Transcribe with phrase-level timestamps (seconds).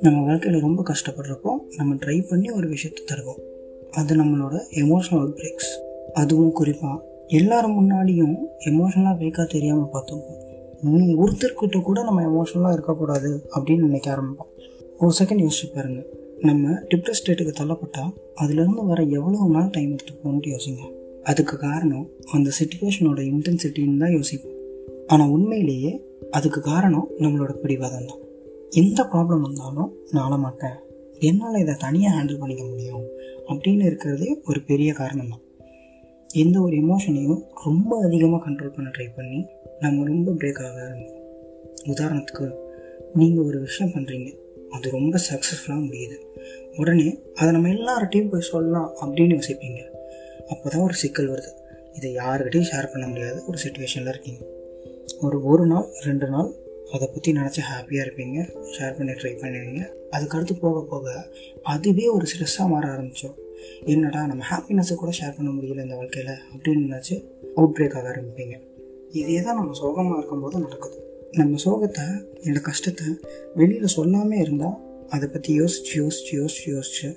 [0.00, 3.40] நம்ம வாழ்க்கையில் ரொம்ப கஷ்டப்படுறப்போ நம்ம ட்ரை பண்ணி ஒரு விஷயத்தை தருவோம்.
[3.90, 5.70] அது நம்மளோட எமோஷனல் அவுட் பிரேக்ஸ்
[6.12, 8.34] அதுவும் குறிப்பாக எல்லாரும் முன்னாடியும்
[8.64, 10.42] எமோஷனலாக பிரேக்காக தெரியாமல் பார்த்துப்போம்.
[10.80, 14.52] நீ ஒருத்தர்கிட்ட கூட நம்ம எமோஷனலாக இருக்கக்கூடாது அப்படின்னு நினைக்க ஆரம்பிப்போம்.
[14.98, 16.06] ஒரு செகண்ட் யோசிச்சு பாருங்கள்
[16.40, 20.97] நம்ம டிப்ரெஸ் ஸ்டேட்டுக்கு தள்ளப்பட்டால் அதுலேருந்து வர எவ்வளோ நாள் டைம் எடுத்துக்கணும்னு யோசிங்க.
[21.30, 24.58] அதுக்கு காரணம் அந்த சுச்சுவேஷனோட இன்டென்சிட்டின்னு தான் யோசிப்போம்.
[25.06, 25.92] ஆனால் உண்மையிலேயே
[26.30, 28.22] அதுக்கு காரணம் நம்மளோட பிடிவாதம் தான்
[28.82, 30.78] எந்த ப்ராப்ளம் வந்தாலும் நான் மாட்டேன்
[31.28, 33.04] என்னால் இதை தனியாக ஹேண்டில் பண்ணிக்க முடியும்
[33.50, 35.44] அப்படின்னு இருக்கிறதே ஒரு பெரிய காரணம் தான்
[36.42, 39.40] எந்த ஒரு எமோஷனையும் ரொம்ப அதிகமாக கண்ட்ரோல் பண்ண ட்ரை பண்ணி
[39.80, 41.24] நம்ம ரொம்ப பிரேக் ஆக ஆரம்பிப்போம்.
[41.92, 42.46] உதாரணத்துக்கு
[43.20, 44.28] நீங்கள் ஒரு விஷயம் பண்ணுறீங்க
[44.76, 46.16] அது ரொம்ப சக்ஸஸ்ஃபுல்லாக முடியுது.
[46.76, 49.80] உடனே அதை நம்ம எல்லார்ட்டையும் போய் சொல்லலாம் அப்படின்னு யோசிப்பீங்க.
[50.52, 51.50] அப்போ தான் ஒரு சிக்கல் வருது.
[51.96, 53.36] இதை யாருக்கிட்டையும் ஷேர் பண்ண முடியாத.
[53.48, 54.42] ஒரு சுச்சுவேஷனில் இருக்கீங்க.
[55.26, 56.50] ஒரு ஒரு நாள் ரெண்டு நாள்
[56.94, 58.38] அதை பற்றி நினச்சி ஹாப்பியாக இருப்பீங்க.
[58.74, 59.80] ஷேர் பண்ணி ட்ரை பண்ணுவீங்க.
[60.16, 61.06] அதுக்கடுத்து போக போக
[61.72, 63.38] அதுவே ஒரு ஸ்ட்ரெஸ்ஸாக மாற ஆரம்பிச்சிடும்
[63.92, 67.14] என்னடா நம்ம ஹாப்பினஸை கூட ஷேர் பண்ண முடியல இந்த வாழ்க்கையில் அப்படின்னு நினச்சி
[67.56, 68.56] அவுட் பிரேக் ஆக ஆரம்பிப்பீங்க.
[69.20, 70.96] இதே தான் நம்ம சோகமாக இருக்கும்போது நடக்குது.
[71.32, 72.06] நம்ம சோகத்தை
[72.44, 73.06] என்னோட கஷ்டத்தை
[73.60, 77.08] வெளியில் சொல்லாமல் இருந்தால் அதை பற்றி யோசிச்சு யோசிச்சு யோசிச்சு யோசிச்சு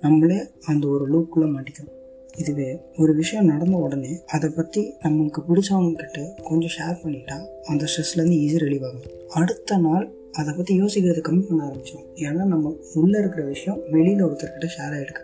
[0.00, 1.92] நம்மளே அந்த ஒரு லூப்புக்குள்ளே மாட்டிக்கும்
[2.38, 8.38] இதுவே ஒரு விஷயம் நடந்த உடனே அதை பற்றி நம்மளுக்கு பிடிச்சவங்க கிட்ட கொஞ்சம் ஷேர் பண்ணிட்டா அந்த ஸ்ட்ரெஸ்லேருந்து
[8.44, 9.06] ஈஸி ரிலீவ் ஆகும்.
[9.28, 14.68] அடுத்த நாள் அதை பற்றி யோசிக்கிறத கம்மி பண்ண ஆரம்பிச்சோம் ஏன்னா நம்ம உள்ளே இருக்கிற விஷயம் வெளியில் ஒருத்தர்கிட்ட
[14.76, 15.22] ஷேர் ஆகிருக்கு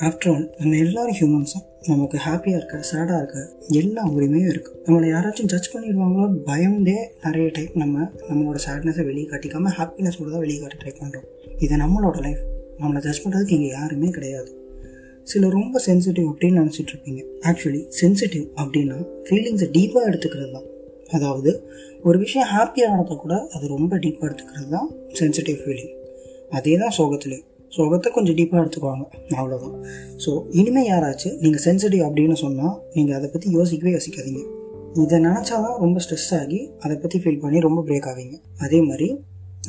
[0.00, 5.44] ஆஃப்டர் ஆல் நம்ம எல்லாரும் ஹியூமன்ஸும் நமக்கு ஹாப்பியாக இருக்க சேடாக இருக்க எல்லா உரிமையும் இருக்குது நம்மளை யாராச்சும்
[5.44, 10.94] ஜட்ஜ் பண்ணிடுவாங்களோ பயம்டே நிறைய டைப் நம்ம நம்மளோட சேட்னஸை வெளியே காட்டிக்காமல் கூட தான் வெளியே காட்டி ட்ரை
[11.00, 11.26] பண்ணுறோம்
[11.58, 12.44] இது நம்மளோட லைஃப்
[12.78, 14.65] நம்மளை ஜட்ஜ் பண்ணுறதுக்கு இங்கே யாருமே கிடையாது.
[15.30, 18.96] சில ரொம்ப சென்சிட்டிவ் அப்படின்னு நினச்சிட்டு இருப்பீங்க ஆக்சுவலி சென்சிட்டிவ் அப்படின்னா
[19.26, 20.66] ஃபீலிங்ஸை டீப்பாக எடுத்துக்கிறது தான்
[21.16, 21.50] அதாவது
[22.06, 24.88] ஒரு விஷயம் ஹாப்பியாக நடந்தால் கூட அது ரொம்ப டீப்பாக எடுத்துக்கிறது தான்
[25.20, 25.92] சென்சிட்டிவ் ஃபீலிங்
[26.56, 27.46] அதே தான் சோகத்துலேயும்.
[27.72, 29.04] சோகத்தை கொஞ்சம் டீப்பாக எடுத்துக்குவாங்க.
[29.38, 29.74] அவ்வளோதான்
[30.24, 34.42] ஸோ இனிமேல் யாராச்சும் நீங்கள் சென்சிட்டிவ் அப்படின்னு சொன்னால் நீங்கள் அதை பற்றி யோசிக்கவே யோசிக்காதீங்க.
[35.02, 38.36] இதை நினச்சா தான் ரொம்ப ஸ்ட்ரெஸ் ஆகி அதை பற்றி ஃபீல் பண்ணி ரொம்ப பிரேக் ஆவீங்க.
[38.64, 39.08] அதே மாதிரி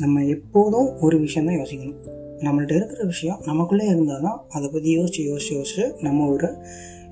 [0.02, 2.00] நம்ம எப்போதும் ஒரு விஷயம் தான் யோசிக்கணும்.
[2.42, 6.48] நம்மள்ட்ட இருக்கிற விஷயம் நமக்குள்ளே இருந்தால் தான் அதை பற்றி யோசிச்சு யோசிச்சு யோசிச்சு நம்ம ஒரு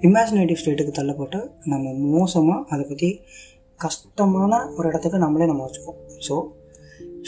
[0.00, 3.10] இமேஜினேட்டிவ் ஸ்டேட்டுக்கு தள்ளப்பட்டு நம்ம மோசமாக அதை பற்றி
[3.81, 6.36] கஷ்டமான ஒரு இடத்துக்கு நம்மளே நம்ம வச்சுப்போம் so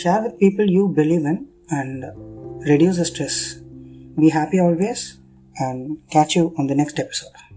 [0.04, 1.42] share with people you believe in
[1.78, 2.04] and
[2.64, 3.40] reduce the stress
[4.16, 5.04] be happy always
[5.56, 5.84] and
[6.16, 7.47] catch you on the next episode